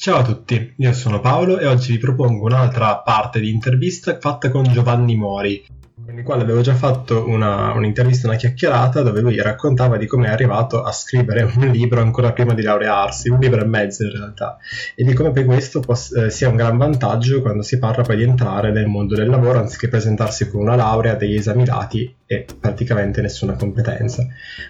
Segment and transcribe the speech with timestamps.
[0.00, 4.48] Ciao a tutti, io sono Paolo e oggi vi propongo un'altra parte di intervista fatta
[4.48, 5.66] con Giovanni Mori,
[6.06, 10.28] con il quale avevo già fatto una, un'intervista, una chiacchierata dove lui raccontava di come
[10.28, 14.12] è arrivato a scrivere un libro ancora prima di laurearsi, un libro e mezzo in
[14.12, 14.56] realtà,
[14.94, 18.18] e di come per questo poss- eh, sia un gran vantaggio quando si parla poi
[18.18, 22.44] di entrare nel mondo del lavoro anziché presentarsi con una laurea, degli esami dati e
[22.60, 24.26] praticamente nessuna competenza.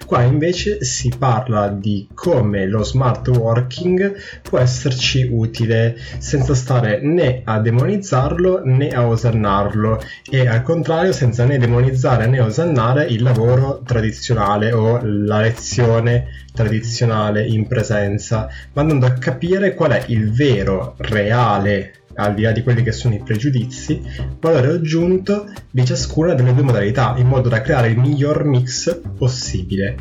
[0.07, 7.43] Qua invece si parla di come lo smart working può esserci utile senza stare né
[7.45, 10.01] a demonizzarlo né a osannarlo
[10.31, 17.45] e al contrario senza né demonizzare né osannare il lavoro tradizionale o la lezione tradizionale
[17.45, 22.63] in presenza, ma andando a capire qual è il vero, reale al di là di
[22.63, 24.03] quelli che sono i pregiudizi,
[24.41, 29.97] valore aggiunto di ciascuna delle due modalità, in modo da creare il miglior mix possibile.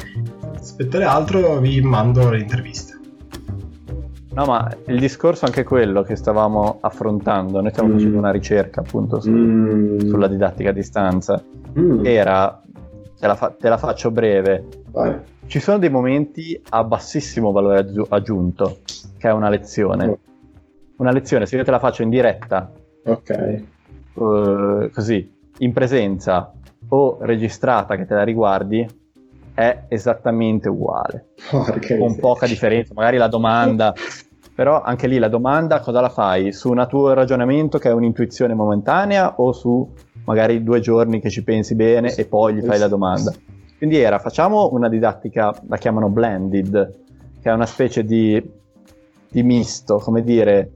[0.56, 2.96] Aspettare altro, vi mando l'intervista.
[4.34, 7.62] No, ma il discorso è anche quello che stavamo affrontando.
[7.62, 7.94] Noi stiamo mm.
[7.94, 10.00] facendo una ricerca appunto su, mm.
[10.00, 11.44] sulla didattica a distanza.
[11.78, 12.06] Mm.
[12.06, 12.62] Era,
[13.20, 14.68] te la, fa- te la, faccio breve.
[14.92, 15.16] Vai.
[15.46, 18.80] Ci sono dei momenti a bassissimo valore aggiunto,
[19.18, 20.20] che è una lezione.
[20.98, 22.72] Una lezione, se io te la faccio in diretta,
[23.06, 23.64] ok,
[24.14, 26.52] uh, così, in presenza
[26.90, 28.86] o registrata che te la riguardi,
[29.54, 31.34] è esattamente uguale.
[31.50, 33.94] Porca con poca differenza, magari la domanda,
[34.56, 36.52] però anche lì la domanda cosa la fai?
[36.52, 39.88] Su un tuo ragionamento che è un'intuizione momentanea o su
[40.26, 43.32] magari due giorni che ci pensi bene e poi gli fai la domanda?
[43.78, 47.00] Quindi era, facciamo una didattica, la chiamano blended,
[47.40, 48.44] che è una specie di,
[49.30, 50.72] di misto, come dire,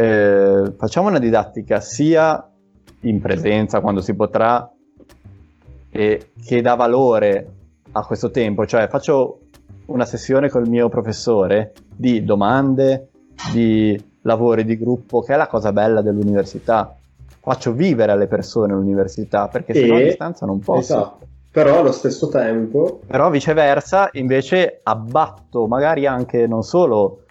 [0.00, 2.48] eh, facciamo una didattica sia
[3.00, 4.70] in presenza quando si potrà
[5.90, 7.52] e che dà valore
[7.92, 9.40] a questo tempo, cioè faccio
[9.86, 13.08] una sessione col mio professore di domande,
[13.52, 16.96] di lavori di gruppo, che è la cosa bella dell'università.
[17.42, 20.94] Faccio vivere alle persone l'università, perché se no a distanza non posso.
[20.94, 21.26] Esatto.
[21.50, 23.00] Però allo stesso tempo...
[23.06, 27.24] Però viceversa, invece abbatto magari anche non solo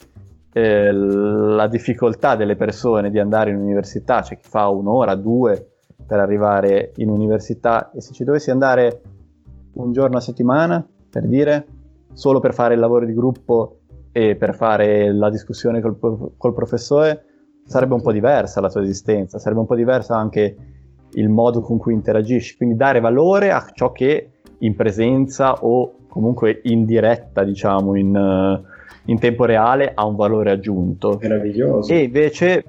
[0.59, 5.75] eh, la difficoltà delle persone di andare in università, c'è chi fa un'ora, due
[6.06, 7.92] per arrivare in università.
[7.92, 9.02] E se ci dovessi andare
[9.74, 11.66] un giorno a settimana, per dire,
[12.14, 13.80] solo per fare il lavoro di gruppo
[14.12, 15.98] e per fare la discussione col,
[16.38, 17.24] col professore,
[17.66, 20.56] sarebbe un po' diversa la tua esistenza, sarebbe un po' diversa anche
[21.14, 26.59] il modo con cui interagisci, quindi dare valore a ciò che in presenza o comunque
[26.64, 28.64] in diretta, diciamo, in,
[29.09, 31.18] in tempo reale ha un valore aggiunto.
[31.22, 31.92] Meraviglioso.
[31.92, 32.64] E invece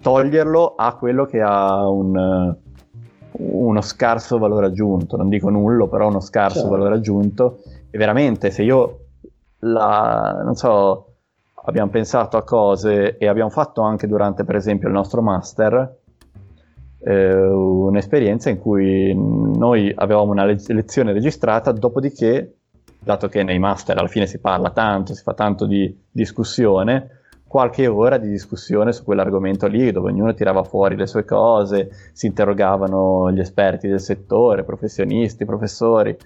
[0.00, 2.54] toglierlo a quello che ha un,
[3.32, 6.70] uno scarso valore aggiunto, non dico nullo, però uno scarso certo.
[6.70, 7.62] valore aggiunto.
[7.90, 8.98] E veramente se io
[9.60, 11.06] la, non so,
[11.64, 15.98] abbiamo pensato a cose e abbiamo fatto anche durante per esempio il nostro master
[17.02, 22.59] eh, un'esperienza in cui noi avevamo una le- lezione registrata, dopodiché
[23.02, 27.86] dato che nei master alla fine si parla tanto, si fa tanto di discussione, qualche
[27.86, 33.32] ora di discussione su quell'argomento lì, dove ognuno tirava fuori le sue cose, si interrogavano
[33.32, 36.16] gli esperti del settore, professionisti, professori.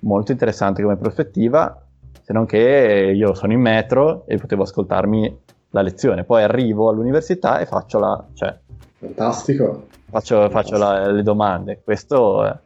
[0.00, 1.80] Molto interessante come prospettiva,
[2.20, 5.38] se non che io sono in metro e potevo ascoltarmi
[5.70, 8.22] la lezione, poi arrivo all'università e faccio la...
[8.34, 8.58] Cioè,
[8.98, 9.86] Fantastico.
[10.10, 10.50] Faccio, Fantastico.
[10.50, 11.80] faccio la, le domande.
[11.82, 12.44] Questo...
[12.44, 12.58] È,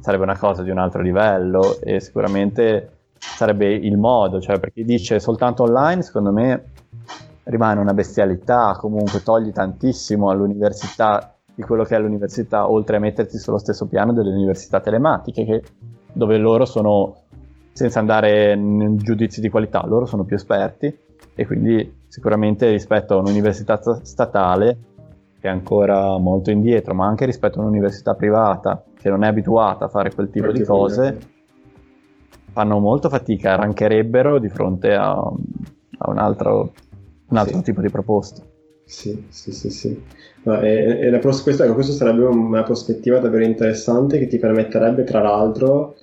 [0.00, 4.84] sarebbe una cosa di un altro livello e sicuramente sarebbe il modo, cioè per chi
[4.84, 6.64] dice soltanto online, secondo me
[7.44, 13.38] rimane una bestialità, comunque togli tantissimo all'università di quello che è l'università, oltre a metterti
[13.38, 15.62] sullo stesso piano delle università telematiche, che,
[16.12, 17.22] dove loro sono,
[17.72, 20.94] senza andare in giudizi di qualità, loro sono più esperti.
[21.34, 24.78] E quindi sicuramente rispetto a un'università statale
[25.40, 29.86] che è ancora molto indietro, ma anche rispetto a un'università privata che non è abituata
[29.86, 31.18] a fare quel tipo di cose,
[32.52, 36.72] fanno molto fatica, arrancherebbero di fronte a, a un altro,
[37.28, 37.62] un altro sì.
[37.62, 38.42] tipo di proposta.
[38.84, 40.02] Sì, sì, sì, sì.
[40.44, 45.02] No, e, e pros- questo, ecco, questo sarebbe una prospettiva davvero interessante che ti permetterebbe,
[45.04, 45.96] tra l'altro,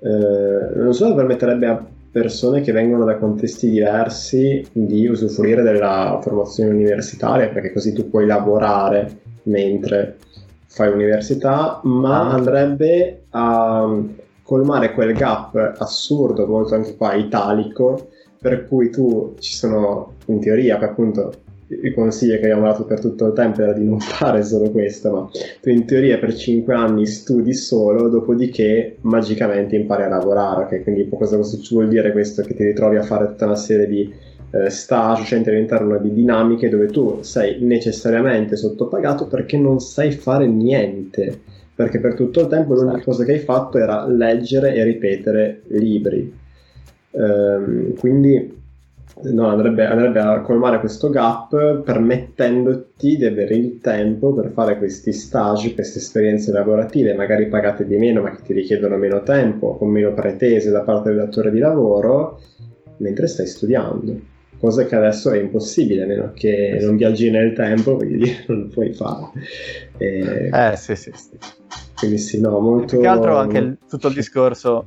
[0.00, 6.70] eh, non solo permetterebbe a persone che vengono da contesti diversi di usufruire della formazione
[6.70, 10.16] universitaria, perché così tu puoi lavorare mentre
[10.70, 12.32] fai università, ma ah.
[12.34, 13.92] andrebbe a
[14.42, 18.08] colmare quel gap assurdo, molto anche qua italico,
[18.40, 21.32] per cui tu ci sono in teoria, che appunto
[21.66, 25.10] il consiglio che abbiamo dato per tutto il tempo era di non fare solo questo,
[25.10, 25.28] ma
[25.60, 30.82] tu in teoria per 5 anni studi solo, dopodiché magicamente impari a lavorare, ok?
[30.82, 32.42] Quindi cosa, cosa vuol dire questo?
[32.42, 34.12] Che ti ritrovi a fare tutta una serie di
[34.50, 40.46] eh, stage, cioè all'interno di dinamiche dove tu sei necessariamente sottopagato perché non sai fare
[40.46, 41.38] niente,
[41.74, 43.10] perché per tutto il tempo l'unica esatto.
[43.10, 46.38] cosa che hai fatto era leggere e ripetere libri.
[47.12, 48.58] Ehm, quindi
[49.22, 55.12] no, andrebbe, andrebbe, a colmare questo gap permettendoti di avere il tempo per fare questi
[55.12, 59.90] stage, queste esperienze lavorative, magari pagate di meno ma che ti richiedono meno tempo, con
[59.90, 62.40] meno pretese da parte del datore di lavoro,
[62.98, 64.38] mentre stai studiando.
[64.60, 68.66] Cosa che adesso è impossibile, a meno che non viaggi nel tempo, quindi non lo
[68.68, 69.30] puoi fare.
[69.96, 70.50] E...
[70.52, 71.38] Eh sì, sì, sì.
[71.96, 72.86] Quindi sì, no, molto...
[72.86, 74.86] Più che altro anche il, tutto il discorso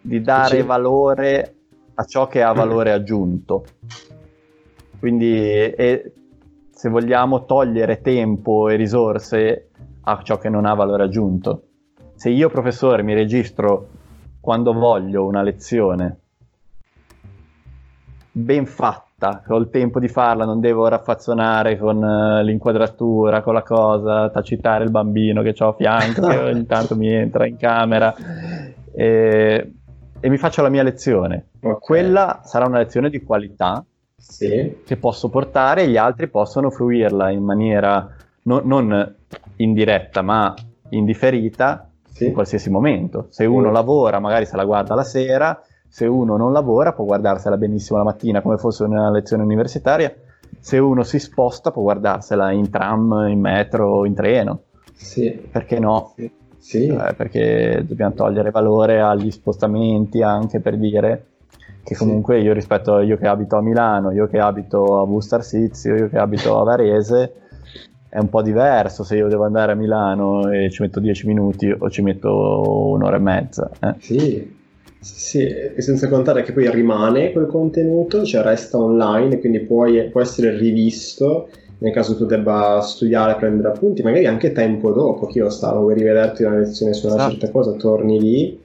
[0.00, 0.62] di dare sì.
[0.62, 1.54] valore
[1.94, 3.64] a ciò che ha valore aggiunto.
[5.00, 6.12] Quindi e,
[6.70, 9.70] se vogliamo togliere tempo e risorse
[10.02, 11.62] a ciò che non ha valore aggiunto.
[12.14, 13.88] Se io professore mi registro
[14.40, 16.20] quando voglio una lezione
[18.38, 23.62] ben fatta, ho il tempo di farla, non devo raffazzonare con uh, l'inquadratura, con la
[23.62, 28.14] cosa, tacitare il bambino che ho a fianco, che ogni tanto mi entra in camera.
[28.92, 29.70] E
[30.20, 31.48] e mi faccio la mia lezione.
[31.60, 31.78] Okay.
[31.78, 33.84] Quella sarà una lezione di qualità
[34.16, 34.78] sì.
[34.84, 38.08] che posso portare e gli altri possono fruirla in maniera
[38.42, 39.14] no, non
[39.56, 40.54] indiretta ma
[40.90, 42.26] indifferita sì.
[42.26, 43.26] in qualsiasi momento.
[43.30, 47.56] Se uno lavora, magari se la guarda la sera, se uno non lavora può guardarsela
[47.56, 50.14] benissimo la mattina come fosse una lezione universitaria,
[50.58, 54.62] se uno si sposta può guardarsela in tram, in metro, in treno.
[54.94, 55.30] Sì.
[55.30, 56.12] Perché no?
[56.16, 56.30] Sì.
[56.58, 56.86] Sì.
[56.88, 61.26] Eh, perché dobbiamo togliere valore agli spostamenti anche per dire
[61.84, 62.44] che comunque sì.
[62.44, 66.08] io rispetto a io che abito a Milano, io che abito a Busto Arsizio, io
[66.08, 67.34] che abito a Varese,
[68.08, 71.70] è un po' diverso se io devo andare a Milano e ci metto 10 minuti
[71.70, 73.70] o ci metto un'ora e mezza.
[73.78, 73.94] Eh.
[73.98, 74.55] Sì.
[75.00, 80.20] Sì, e senza contare che poi rimane quel contenuto, cioè resta online, quindi puoi, può
[80.20, 81.48] essere rivisto
[81.78, 85.94] nel caso tu debba studiare, prendere appunti, magari anche tempo dopo, che io stavo, vuoi
[85.94, 87.30] rivederti una lezione su una esatto.
[87.32, 88.60] certa cosa, torni lì.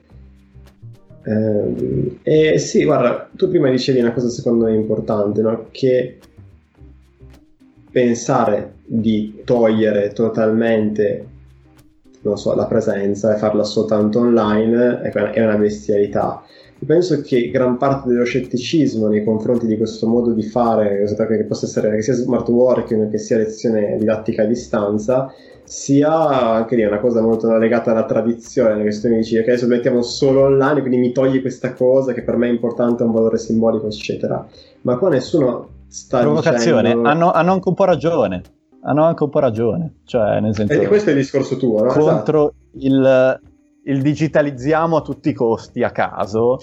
[1.24, 5.66] Eh, e sì, guarda, tu prima dicevi una cosa secondo me importante, no?
[5.70, 6.18] che
[7.90, 11.26] pensare di togliere totalmente
[12.22, 16.42] non so, la presenza e farla soltanto online è una bestialità
[16.84, 21.66] penso che gran parte dello scetticismo nei confronti di questo modo di fare, che possa
[21.66, 25.32] essere che sia smart working che sia lezione didattica a distanza,
[25.64, 29.42] sia anche lì una cosa molto legata alla tradizione, che se tu mi dici che
[29.42, 33.06] adesso mettiamo solo online, quindi mi togli questa cosa che per me è importante, ha
[33.06, 34.44] un valore simbolico, eccetera.
[34.82, 37.08] Ma qua nessuno sta Provocazione, dicendo...
[37.08, 38.42] hanno, hanno anche un po' ragione.
[38.84, 40.72] Hanno anche un po' ragione, cioè nel senso...
[40.72, 41.92] E questo è il discorso tuo, no?
[41.92, 42.86] Contro esatto.
[42.86, 43.40] il
[43.84, 46.58] il digitalizziamo a tutti i costi a caso.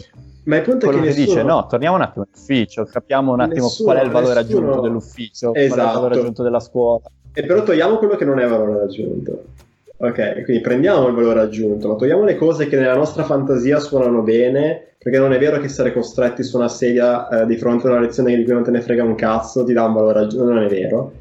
[0.45, 1.25] Ma il punto è che, che nessuno...
[1.25, 4.59] dice no, torniamo un attimo all'ufficio, capiamo un attimo nessuno, qual è il valore nessuno...
[4.59, 5.67] aggiunto dell'ufficio, esatto.
[5.67, 6.19] qual è il valore esatto.
[6.19, 7.01] aggiunto della scuola.
[7.33, 9.43] E però togliamo quello che non è valore aggiunto.
[9.97, 14.21] Ok, quindi prendiamo il valore aggiunto, ma togliamo le cose che nella nostra fantasia suonano
[14.21, 17.91] bene, perché non è vero che essere costretti su una sedia eh, di fronte a
[17.91, 20.45] una lezione di cui non te ne frega un cazzo ti dà un valore aggiunto,
[20.45, 21.11] non è vero,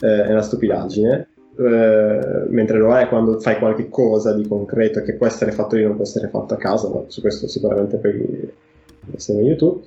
[0.00, 1.28] eh, è una stupidaggine.
[1.58, 5.84] Eh, mentre lo è quando fai qualche cosa di concreto che può essere fatto lì,
[5.84, 8.52] non può essere fatto a casa, ma su questo sicuramente poi
[9.28, 9.82] meglio tu.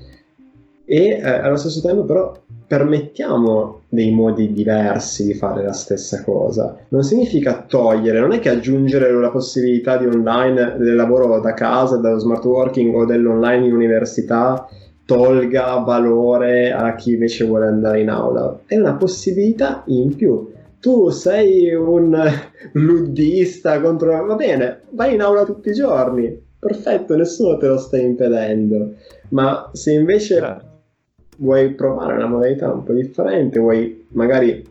[0.86, 2.36] E eh, allo stesso tempo, però,
[2.66, 6.78] permettiamo dei modi diversi di fare la stessa cosa.
[6.89, 11.98] Non significa togliere, non è che aggiungere la possibilità di online del lavoro da casa,
[11.98, 14.68] dallo smart working o dell'online in università
[15.10, 18.60] tolga valore a chi invece vuole andare in aula.
[18.68, 20.48] È una possibilità in più
[20.80, 22.16] tu sei un
[22.74, 24.24] luddista contro...
[24.24, 28.94] Va bene, vai in aula tutti i giorni, perfetto, nessuno te lo sta impedendo.
[29.30, 30.66] Ma se invece certo.
[31.38, 34.63] vuoi provare una modalità un po' differente, vuoi magari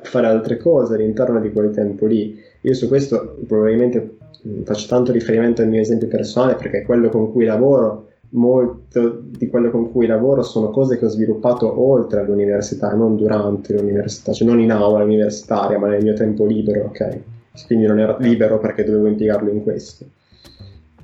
[0.00, 4.16] fare altre cose all'interno di quel tempo lì, io su questo probabilmente
[4.64, 9.48] faccio tanto riferimento al mio esempio personale perché è quello con cui lavoro molto di
[9.48, 14.46] quello con cui lavoro sono cose che ho sviluppato oltre all'università, non durante l'università, cioè
[14.46, 17.18] non in aula universitaria, ma nel mio tempo libero, ok?
[17.66, 20.04] Quindi non ero libero perché dovevo impiegarlo in questo.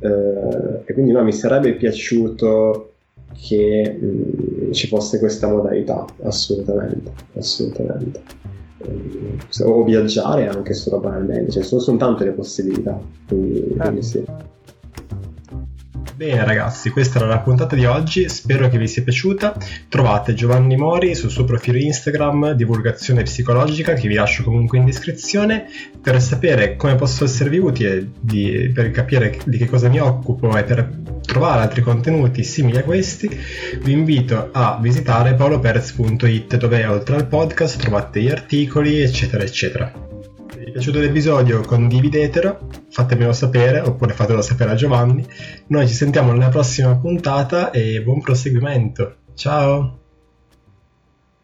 [0.00, 2.93] Uh, e quindi no, mi sarebbe piaciuto
[3.33, 8.21] che mh, mm, ci fosse questa modalità, assolutamente, assolutamente.
[8.87, 14.25] Um, o viaggiare anche solo banalmente, cioè sono, sono tante le possibilità, quindi, quindi sì.
[16.16, 19.56] Bene ragazzi, questa era la puntata di oggi, spero che vi sia piaciuta.
[19.88, 25.66] Trovate Giovanni Mori sul suo profilo Instagram, divulgazione psicologica, che vi lascio comunque in descrizione.
[26.00, 30.62] Per sapere come posso esservi utile, di, per capire di che cosa mi occupo e
[30.62, 30.88] per
[31.26, 33.28] trovare altri contenuti simili a questi,
[33.83, 40.13] vi invito a visitare paoloperez.it dove oltre al podcast trovate gli articoli, eccetera, eccetera
[40.75, 45.25] piaciuto l'episodio condividetelo, fatemelo sapere oppure fatelo sapere a Giovanni.
[45.69, 49.19] Noi ci sentiamo nella prossima puntata e buon proseguimento.
[49.35, 50.03] Ciao!